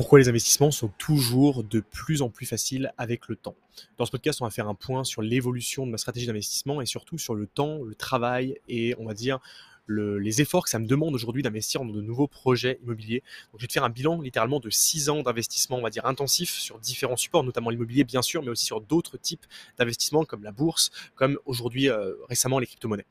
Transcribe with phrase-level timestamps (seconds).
[0.00, 3.54] Pourquoi les investissements sont toujours de plus en plus faciles avec le temps
[3.98, 6.86] Dans ce podcast, on va faire un point sur l'évolution de ma stratégie d'investissement et
[6.86, 9.40] surtout sur le temps, le travail et on va dire
[9.88, 13.22] les efforts que ça me demande aujourd'hui d'investir dans de nouveaux projets immobiliers.
[13.52, 16.50] Donc, je vais te faire un bilan littéralement de 6 ans d'investissement, on va intensif,
[16.50, 19.44] sur différents supports, notamment l'immobilier bien sûr, mais aussi sur d'autres types
[19.76, 23.04] d'investissements comme la bourse, comme aujourd'hui euh, récemment les crypto-monnaies.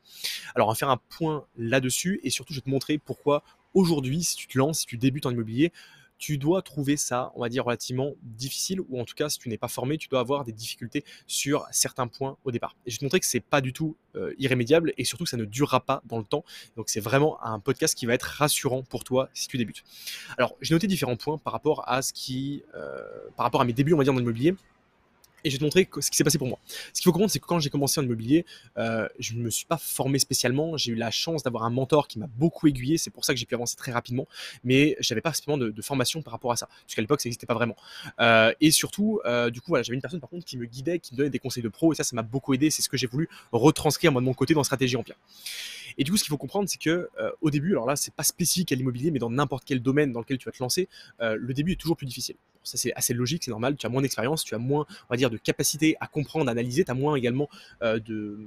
[0.56, 3.44] Alors on va faire un point là-dessus et surtout je vais te montrer pourquoi
[3.74, 5.70] aujourd'hui, si tu te lances, si tu débutes en immobilier,
[6.20, 9.48] tu dois trouver ça, on va dire, relativement difficile, ou en tout cas, si tu
[9.48, 12.76] n'es pas formé, tu dois avoir des difficultés sur certains points au départ.
[12.84, 15.30] Et je vais te montrer que c'est pas du tout euh, irrémédiable et surtout que
[15.30, 16.44] ça ne durera pas dans le temps.
[16.76, 19.82] Donc c'est vraiment un podcast qui va être rassurant pour toi si tu débutes.
[20.36, 23.02] Alors j'ai noté différents points par rapport à ce qui, euh,
[23.36, 24.54] par rapport à mes débuts, on va dire, dans l'immobilier
[25.44, 26.58] et je vais te montrer ce qui s'est passé pour moi.
[26.66, 28.44] Ce qu'il faut comprendre, c'est que quand j'ai commencé en immobilier,
[28.78, 30.76] euh, je ne me suis pas formé spécialement.
[30.76, 32.98] J'ai eu la chance d'avoir un mentor qui m'a beaucoup aiguillé.
[32.98, 34.26] C'est pour ça que j'ai pu avancer très rapidement.
[34.64, 36.68] Mais je n'avais pas spécialement de, formation par rapport à ça.
[36.86, 37.76] Puisqu'à l'époque, ça n'existait pas vraiment.
[38.20, 40.98] Euh, et surtout, euh, du coup, voilà, j'avais une personne par contre qui me guidait,
[40.98, 41.92] qui me donnait des conseils de pro.
[41.92, 42.70] Et ça, ça m'a beaucoup aidé.
[42.70, 45.16] C'est ce que j'ai voulu retranscrire moi de mon côté dans Stratégie Empire.
[45.98, 47.08] Et du coup, ce qu'il faut comprendre, c'est que
[47.40, 50.20] au début, alors là, c'est pas spécifique à l'immobilier, mais dans n'importe quel domaine dans
[50.20, 50.88] lequel tu vas te lancer,
[51.20, 52.36] le début est toujours plus difficile.
[52.62, 55.16] Ça c'est assez logique, c'est normal, tu as moins d'expérience, tu as moins, on va
[55.16, 57.48] dire, de capacité à comprendre, à analyser, tu as moins également
[57.82, 58.38] euh, de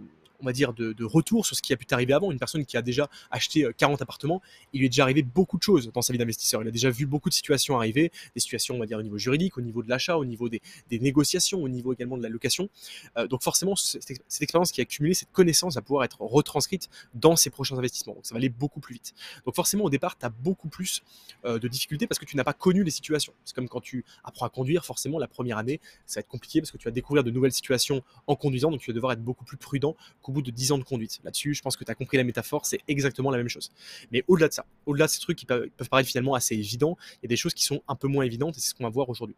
[0.43, 2.31] on va dire, de, retour sur ce qui a pu t'arriver avant.
[2.31, 4.41] Une personne qui a déjà acheté 40 euh, appartements,
[4.73, 6.61] il lui est déjà arrivé beaucoup de choses dans sa vie d'investisseur.
[6.61, 9.17] Il a déjà vu beaucoup de situations arriver, des situations, on va dire, au niveau
[9.17, 12.69] juridique, au niveau de l'achat, au niveau des, négociations, au niveau également de la location.
[13.17, 17.35] Euh, donc forcément, cette, expérience qui a accumulé, cette connaissance va pouvoir être retranscrite dans
[17.35, 18.13] ses prochains investissements.
[18.13, 19.13] Donc ça va aller beaucoup plus vite.
[19.45, 21.01] Donc forcément, au départ, tu as beaucoup plus
[21.45, 23.33] euh, de difficultés parce que tu n'as pas connu les situations.
[23.45, 26.59] C'est comme quand tu apprends à conduire, forcément, la première année, ça va être compliqué
[26.59, 29.23] parce que tu vas découvrir de nouvelles situations en conduisant, donc tu vas devoir être
[29.23, 31.19] beaucoup plus prudent qu'au bout de 10 ans de conduite.
[31.23, 33.71] Là-dessus, je pense que tu as compris la métaphore, c'est exactement la même chose.
[34.11, 37.23] Mais au-delà de ça, au-delà de ces trucs qui peuvent, paraître finalement assez évidents, il
[37.23, 38.89] y a des choses qui sont un peu moins évidentes et c'est ce qu'on va
[38.89, 39.35] voir aujourd'hui.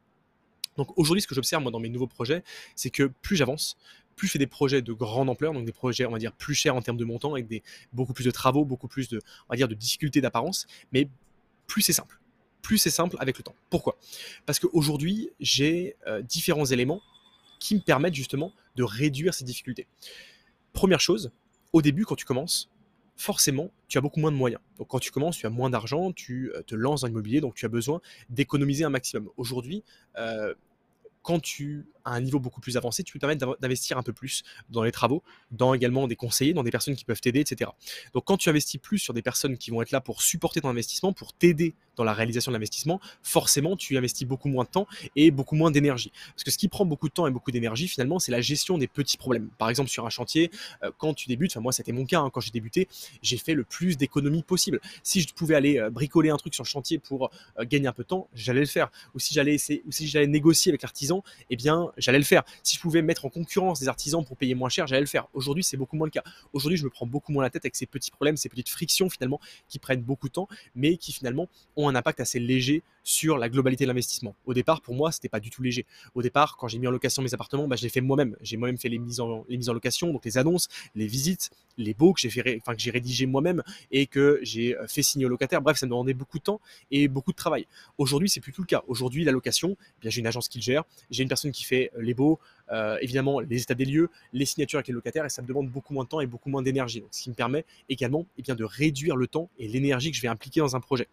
[0.78, 2.44] Donc aujourd'hui, ce que j'observe moi dans mes nouveaux projets,
[2.76, 3.78] c'est que plus j'avance,
[4.16, 6.56] plus je fais des projets de grande ampleur, donc des projets, on va dire, plus
[6.56, 9.54] chers en termes de montant, avec des, beaucoup plus de travaux, beaucoup plus de, on
[9.54, 11.08] va dire, de difficultés d'apparence, mais
[11.68, 12.20] plus c'est simple.
[12.62, 13.56] Plus c'est simple avec le temps.
[13.70, 13.98] Pourquoi?
[14.46, 17.02] Parce qu'aujourd'hui, j'ai euh, différents éléments
[17.60, 19.88] qui me permettent justement de réduire ces difficultés.
[20.76, 21.32] Première chose,
[21.72, 22.70] au début, quand tu commences,
[23.16, 24.62] forcément, tu as beaucoup moins de moyens.
[24.78, 27.56] Donc quand tu commences, tu as moins d'argent, tu euh, te lances dans l'immobilier, donc
[27.56, 29.30] tu as besoin d'économiser un maximum.
[29.38, 29.84] Aujourd'hui,
[30.18, 30.54] euh,
[31.24, 34.14] quand tu as un niveau beaucoup plus avancé, tu peux te permettre d'investir un peu
[34.14, 37.72] plus dans les travaux, dans également des conseillers, dans des personnes qui peuvent t'aider, etc.
[38.14, 40.70] Donc quand tu investis plus sur des personnes qui vont être là pour supporter ton
[40.70, 44.88] investissement, pour t'aider dans la réalisation de l'investissement, forcément tu investis beaucoup moins de temps
[45.16, 46.12] et beaucoup moins d'énergie.
[46.32, 48.78] Parce que ce qui prend beaucoup de temps et beaucoup d'énergie, finalement, c'est la gestion
[48.78, 49.50] des petits problèmes.
[49.58, 50.52] Par exemple, sur un chantier,
[50.84, 52.88] euh, quand tu débutes, enfin moi c'était mon cas, hein, quand j'ai débuté,
[53.22, 54.80] j'ai fait le plus d'économies possible.
[55.04, 57.94] Si je pouvais aller euh, bricoler un truc sur le chantier pour euh, gagner un
[57.94, 58.92] peu de temps, j'allais le faire.
[59.14, 62.44] Ou si j'allais essayer, ou si j'allais négocier avec l'artisan, eh bien, j'allais le faire.
[62.64, 65.28] Si je pouvais mettre en concurrence des artisans pour payer moins cher, j'allais le faire.
[65.34, 66.24] Aujourd'hui, c'est beaucoup moins le cas.
[66.54, 69.10] Aujourd'hui, je me prends beaucoup moins la tête avec ces petits problèmes, ces petites frictions
[69.10, 73.38] finalement qui prennent beaucoup de temps, mais qui finalement ont un impact assez léger sur
[73.38, 74.36] la globalité de l'investissement.
[74.46, 75.86] Au départ, pour moi, c'était pas du tout léger.
[76.16, 78.36] Au départ, quand j'ai mis en location mes appartements, bah, je l'ai fait moi-même.
[78.42, 81.52] J'ai moi-même fait les mises, en, les mises en location, donc les annonces, les visites,
[81.78, 85.04] les baux que j'ai fait, enfin que j'ai rédigé moi-même et que j'ai euh, fait
[85.04, 85.62] signer au locataire.
[85.62, 87.68] Bref, ça me demandait beaucoup de temps et beaucoup de travail.
[87.98, 88.84] Aujourd'hui, c'est plus tout le cas.
[88.88, 91.64] Aujourd'hui, la location, eh bien j'ai une agence qui le gère, j'ai une personne qui
[91.64, 92.40] fait les baux,
[92.72, 95.70] euh, évidemment les états des lieux, les signatures avec les locataires et ça me demande
[95.70, 97.04] beaucoup moins de temps et beaucoup moins d'énergie.
[97.12, 100.22] Ce qui me permet également eh bien, de réduire le temps et l'énergie que je
[100.22, 101.08] vais impliquer dans un projet.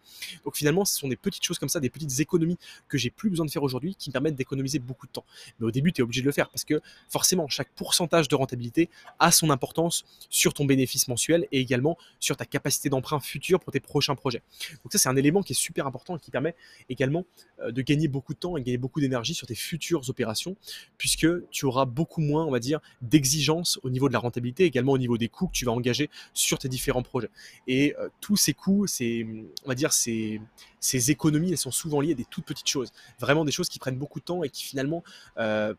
[0.45, 2.57] Donc finalement, ce sont des petites choses comme ça, des petites économies
[2.87, 5.25] que j'ai plus besoin de faire aujourd'hui qui me permettent d'économiser beaucoup de temps.
[5.59, 8.35] Mais au début, tu es obligé de le faire parce que forcément, chaque pourcentage de
[8.35, 13.59] rentabilité a son importance sur ton bénéfice mensuel et également sur ta capacité d'emprunt futur
[13.59, 14.41] pour tes prochains projets.
[14.83, 16.55] Donc ça, c'est un élément qui est super important et qui permet
[16.89, 17.25] également
[17.59, 20.55] euh, de gagner beaucoup de temps et gagner beaucoup d'énergie sur tes futures opérations
[20.97, 24.93] puisque tu auras beaucoup moins, on va dire, d'exigences au niveau de la rentabilité, également
[24.93, 27.29] au niveau des coûts que tu vas engager sur tes différents projets.
[27.67, 29.27] Et euh, tous ces coûts, ces,
[29.63, 30.39] on va dire, ces,
[31.09, 32.91] économies, elles sont souvent liées à des toutes petites choses.
[33.19, 35.03] Vraiment des choses qui prennent beaucoup de temps et qui finalement
[35.37, 35.73] euh,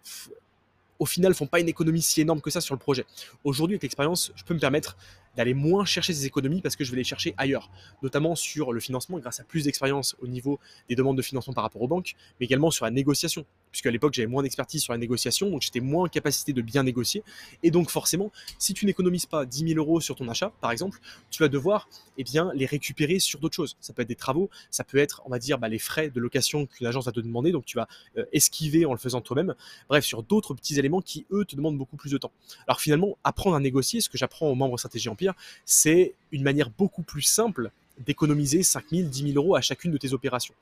[0.99, 3.05] au final font pas une économie si énorme que ça sur le projet.
[3.45, 4.97] Aujourd'hui, avec l'expérience, je peux me permettre
[5.37, 7.71] d'aller moins chercher ces économies parce que je vais les chercher ailleurs,
[8.03, 10.59] notamment sur le financement grâce à plus d'expérience au niveau
[10.89, 13.91] des demandes de financement par rapport aux banques, mais également sur la négociation, puisque à
[13.91, 17.23] l'époque j'avais moins d'expertise sur la négociation, donc j'étais moins en capacité de bien négocier,
[17.63, 20.99] et donc forcément, si tu n'économises pas 10 000 euros sur ton achat, par exemple,
[21.31, 23.77] tu vas devoir eh bien, les récupérer sur d'autres choses.
[23.81, 26.21] Ça peut être des travaux, ça peut être, on va dire, bah, les frais de
[26.21, 29.55] location qu'une agence va te demander, donc tu vas euh, esquiver en le faisant toi-même,
[29.89, 32.33] bref, sur d'autres petits éléments qui, eux, te demandent beaucoup plus de temps.
[32.67, 35.24] Alors finalement, apprendre à négocier, ce que j'apprends aux membres Stratégie Empire,
[35.65, 39.99] c'est une manière beaucoup plus simple d'économiser 5 000, 10 000 euros à chacune de
[39.99, 40.55] tes opérations.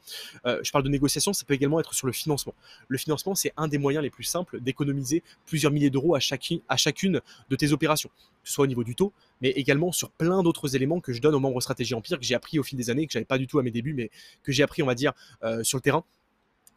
[0.46, 2.54] Euh, je parle de négociation, ça peut également être sur le financement.
[2.88, 7.20] Le financement, c'est un des moyens les plus simples d'économiser plusieurs milliers d'euros à, chacune
[7.48, 8.10] de tes opérations,
[8.44, 11.40] soit au niveau du taux, mais également sur plein d'autres éléments que je donne aux
[11.40, 13.58] membres Stratégie Empire, que j'ai appris au fil des années, que j'avais pas du tout
[13.58, 14.10] à mes débuts, mais
[14.42, 15.12] que j'ai appris, on va dire,
[15.42, 16.04] euh, sur le terrain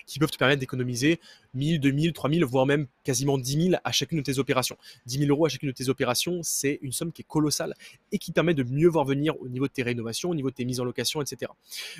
[0.05, 1.19] qui peuvent te permettre d'économiser
[1.53, 4.77] 1000, 2000, 3000, voire même quasiment 10 000 à chacune de tes opérations.
[5.05, 7.73] 10 000 euros à chacune de tes opérations, c'est une somme qui est colossale
[8.11, 10.55] et qui permet de mieux voir venir au niveau de tes rénovations, au niveau de
[10.55, 11.51] tes mises en location, etc.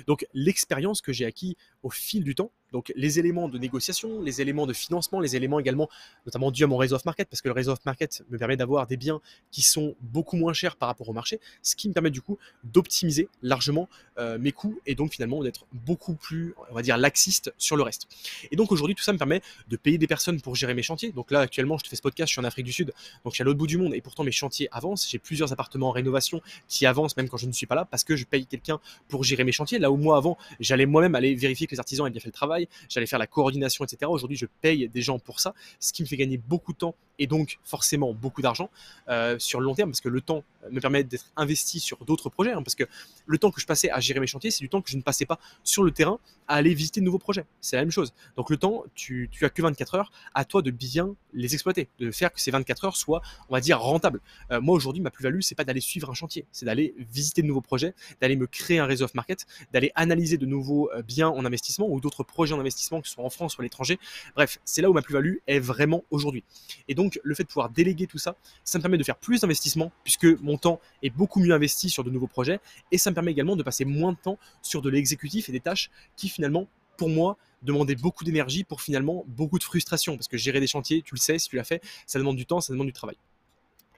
[0.06, 4.42] Donc l'expérience que j'ai acquis au fil du temps, donc les éléments de négociation, les
[4.42, 5.88] éléments de financement, les éléments également,
[6.26, 8.98] notamment dû à mon réseau off-market, parce que le réseau off-market me permet d'avoir des
[8.98, 12.20] biens qui sont beaucoup moins chers par rapport au marché, ce qui me permet du
[12.20, 13.88] coup d'optimiser largement
[14.18, 17.82] euh, mes coûts et donc finalement d'être beaucoup plus, on va dire, laxiste sur le
[17.82, 18.08] reste.
[18.50, 21.12] Et donc aujourd'hui, tout ça me permet de payer des personnes pour gérer mes chantiers.
[21.12, 22.88] Donc là, actuellement, je te fais ce podcast, je suis en Afrique du Sud,
[23.24, 25.08] donc je suis à l'autre bout du monde et pourtant mes chantiers avancent.
[25.08, 28.04] J'ai plusieurs appartements en rénovation qui avancent même quand je ne suis pas là parce
[28.04, 29.78] que je paye quelqu'un pour gérer mes chantiers.
[29.78, 32.32] Là où moi avant, j'allais moi-même aller vérifier que les artisans aient bien fait le
[32.32, 34.10] travail, j'allais faire la coordination, etc.
[34.10, 36.94] Aujourd'hui, je paye des gens pour ça, ce qui me fait gagner beaucoup de temps
[37.18, 38.70] et donc forcément beaucoup d'argent
[39.08, 42.28] euh, sur le long terme parce que le temps me permet d'être investi sur d'autres
[42.28, 42.52] projets.
[42.52, 42.84] Hein, parce que
[43.26, 45.02] le temps que je passais à gérer mes chantiers, c'est du temps que je ne
[45.02, 46.18] passais pas sur le terrain
[46.48, 47.44] à aller visiter de nouveaux projets.
[47.60, 48.12] C'est la même chose.
[48.36, 51.88] Donc le temps, tu, tu as que 24 heures, à toi de bien les exploiter,
[51.98, 54.20] de faire que ces 24 heures soient, on va dire, rentables.
[54.50, 57.46] Euh, moi aujourd'hui, ma plus-value, c'est pas d'aller suivre un chantier, c'est d'aller visiter de
[57.46, 61.28] nouveaux projets, d'aller me créer un réseau of market, d'aller analyser de nouveaux euh, biens
[61.28, 63.98] en investissement ou d'autres projets en investissement, que ce soit en France ou à l'étranger.
[64.34, 66.44] Bref, c'est là où ma plus-value est vraiment aujourd'hui.
[66.88, 69.40] Et donc le fait de pouvoir déléguer tout ça, ça me permet de faire plus
[69.40, 72.60] d'investissements puisque mon temps est beaucoup mieux investi sur de nouveaux projets
[72.92, 75.60] et ça me permet également de passer moins de temps sur de l'exécutif et des
[75.60, 80.36] tâches qui finalement, pour moi, demandaient beaucoup d'énergie pour finalement beaucoup de frustration parce que
[80.36, 82.72] gérer des chantiers, tu le sais, si tu l'as fait, ça demande du temps, ça
[82.72, 83.16] demande du travail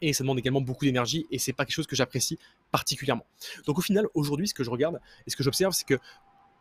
[0.00, 2.38] et ça demande également beaucoup d'énergie et c'est pas quelque chose que j'apprécie
[2.70, 3.26] particulièrement.
[3.66, 5.98] Donc au final aujourd'hui ce que je regarde et ce que j'observe c'est que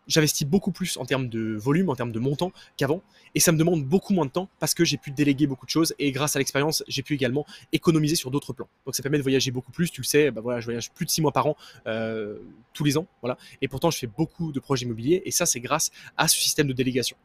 [0.07, 3.01] j'investis beaucoup plus en termes de volume, en termes de montant qu'avant.
[3.36, 5.71] Et ça me demande beaucoup moins de temps parce que j'ai pu déléguer beaucoup de
[5.71, 5.94] choses.
[6.00, 8.69] Et grâce à l'expérience, j'ai pu également économiser sur d'autres plans.
[8.86, 9.92] Donc ça permet de voyager beaucoup plus.
[9.92, 11.56] Tu le sais, bah voilà, je voyage plus de six mois par an
[11.86, 12.38] euh,
[12.74, 13.07] tous les ans.
[13.21, 13.38] Voilà.
[13.62, 15.21] Et pourtant, je fais beaucoup de projets immobiliers.
[15.25, 17.18] Et ça, c'est grâce à ce système de délégation.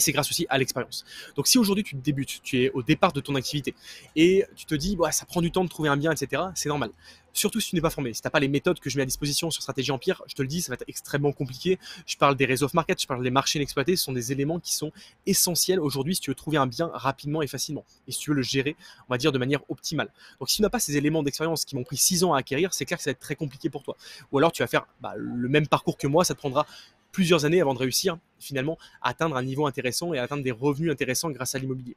[0.00, 1.04] Et c'est grâce aussi à l'expérience.
[1.36, 3.74] Donc si aujourd'hui tu débutes, tu es au départ de ton activité
[4.16, 6.70] et tu te dis ouais, ça prend du temps de trouver un bien, etc., c'est
[6.70, 6.90] normal.
[7.34, 8.14] Surtout si tu n'es pas formé.
[8.14, 10.34] Si tu n'as pas les méthodes que je mets à disposition sur Stratégie Empire, je
[10.34, 11.78] te le dis, ça va être extrêmement compliqué.
[12.06, 13.94] Je parle des réseaux of market, je parle des marchés inexploités.
[13.94, 14.90] Ce sont des éléments qui sont
[15.26, 17.84] essentiels aujourd'hui si tu veux trouver un bien rapidement et facilement.
[18.08, 18.74] Et si tu veux le gérer,
[19.06, 20.08] on va dire, de manière optimale.
[20.38, 22.72] Donc si tu n'as pas ces éléments d'expérience qui m'ont pris 6 ans à acquérir,
[22.72, 23.98] c'est clair que ça va être très compliqué pour toi.
[24.32, 26.66] Ou alors tu vas faire bah, le même parcours que moi, ça te prendra
[27.12, 30.50] plusieurs années avant de réussir finalement à atteindre un niveau intéressant et à atteindre des
[30.50, 31.96] revenus intéressants grâce à l'immobilier.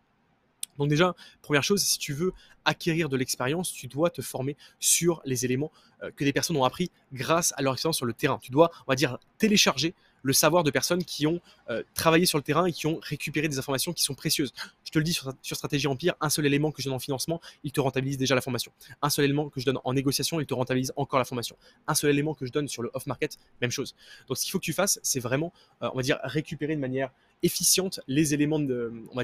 [0.77, 2.33] Donc déjà, première chose, si tu veux
[2.65, 5.71] acquérir de l'expérience, tu dois te former sur les éléments
[6.01, 8.39] euh, que des personnes ont appris grâce à leur expérience sur le terrain.
[8.42, 11.39] Tu dois, on va dire, télécharger le savoir de personnes qui ont
[11.69, 14.53] euh, travaillé sur le terrain et qui ont récupéré des informations qui sont précieuses.
[14.83, 17.39] Je te le dis sur, Stratégie Empire, un seul élément que je donne en financement,
[17.63, 18.71] il te rentabilise déjà la formation.
[19.01, 21.55] Un seul élément que je donne en négociation, il te rentabilise encore la formation.
[21.87, 23.95] Un seul élément que je donne sur le off-market, même chose.
[24.27, 26.81] Donc ce qu'il faut que tu fasses, c'est vraiment, euh, on va dire, récupérer de
[26.81, 27.11] manière
[27.43, 29.23] efficiente les éléments on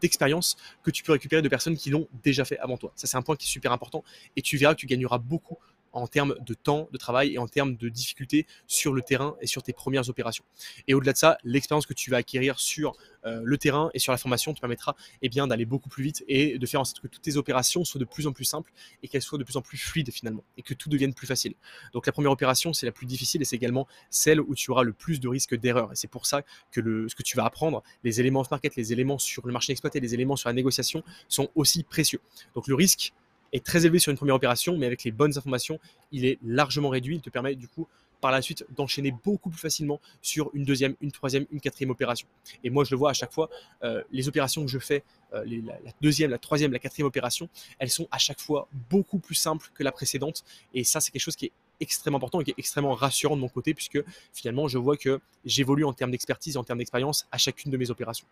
[0.00, 2.92] d'expérience que tu peux récupérer de personnes qui l'ont déjà fait avant toi.
[2.96, 4.02] Ça, c'est un point qui est super important
[4.36, 5.58] et tu verras que tu gagneras beaucoup
[5.94, 9.46] en termes de temps de travail et en termes de difficultés sur le terrain et
[9.46, 10.44] sur tes premières opérations.
[10.86, 14.12] Et au-delà de ça, l'expérience que tu vas acquérir sur euh, le terrain et sur
[14.12, 17.00] la formation te permettra eh bien, d'aller beaucoup plus vite et de faire en sorte
[17.00, 18.72] que toutes tes opérations soient de plus en plus simples
[19.02, 21.54] et qu'elles soient de plus en plus fluides finalement et que tout devienne plus facile.
[21.92, 24.82] Donc la première opération, c'est la plus difficile et c'est également celle où tu auras
[24.82, 25.92] le plus de risques d'erreur.
[25.92, 28.76] Et c'est pour ça que le, ce que tu vas apprendre, les éléments off market,
[28.76, 32.20] les éléments sur le marché exploité, les éléments sur la négociation sont aussi précieux.
[32.54, 33.12] Donc le risque
[33.54, 35.78] est très élevé sur une première opération, mais avec les bonnes informations,
[36.12, 37.16] il est largement réduit.
[37.16, 37.88] Il te permet du coup
[38.20, 42.26] par la suite d'enchaîner beaucoup plus facilement sur une deuxième, une troisième, une quatrième opération.
[42.64, 43.50] Et moi, je le vois à chaque fois,
[43.84, 47.90] euh, les opérations que je fais, euh, la, deuxième, la troisième, la quatrième opération, elles
[47.90, 50.42] sont à chaque fois beaucoup plus simples que la précédente.
[50.72, 53.40] Et ça, c'est quelque chose qui est extrêmement important et qui est extrêmement rassurant de
[53.40, 57.38] mon côté, puisque finalement, je vois que j'évolue en termes d'expertise en termes d'expérience à
[57.38, 58.26] chacune de mes opérations.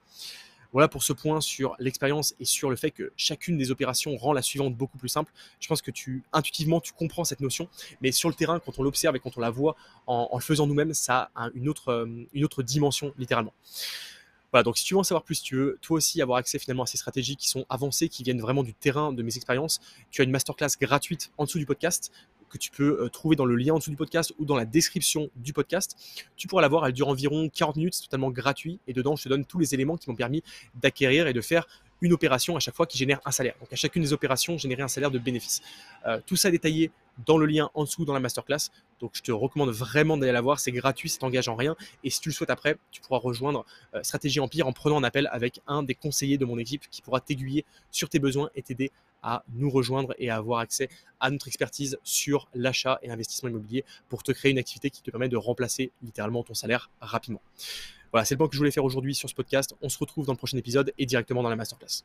[0.73, 4.33] Voilà pour ce point sur l'expérience et sur le fait que chacune des opérations rend
[4.33, 5.33] la suivante beaucoup plus simple.
[5.61, 7.69] Je pense que tu intuitivement tu comprends cette notion,
[8.01, 9.77] mais sur le terrain, quand on l'observe et quand on la voit
[10.07, 13.53] en, le faisant nous-mêmes, ça a une autre, euh, une autre dimension littéralement.
[14.51, 16.83] Voilà, donc si tu veux en savoir plus, tu veux toi aussi avoir accès finalement
[16.83, 20.21] à ces stratégies qui sont avancées, qui viennent vraiment du terrain de mes expériences, tu
[20.21, 22.13] as une masterclass gratuite en dessous du podcast
[22.53, 24.67] que tu peux euh, trouver dans le lien en dessous du podcast ou dans la
[24.67, 25.97] description du podcast.
[26.37, 29.25] Tu pourras la voir, elle dure environ 40 minutes, c'est totalement gratuit et dedans je
[29.25, 30.43] te donne tous les éléments qui m'ont permis
[30.75, 31.67] d'acquérir et de faire
[32.03, 33.55] une opération à chaque fois qui génère un salaire.
[33.61, 35.63] Donc à chacune des opérations, générer un salaire de bénéfice.
[36.07, 36.91] Euh, tout ça détaillé
[37.27, 38.71] dans le lien en dessous dans la masterclass.
[39.01, 41.77] Donc je te recommande vraiment d'aller la voir, c'est gratuit, ça t'engage en rien.
[42.05, 45.05] Et si tu le souhaites après, tu pourras rejoindre euh, Stratégie Empire en prenant un
[45.05, 48.63] appel avec un des conseillers de mon équipe qui pourra t'aiguiller sur tes besoins et
[48.63, 48.91] t'aider
[49.23, 50.89] à nous rejoindre et à avoir accès
[51.21, 55.11] à notre expertise sur l'achat et l'investissement immobilier pour te créer une activité qui te
[55.11, 57.41] permet de remplacer littéralement ton salaire rapidement.
[58.13, 59.75] Voilà, c'est le point que je voulais faire aujourd'hui sur ce podcast.
[59.81, 62.05] On se retrouve dans le prochain épisode et directement dans la masterclass.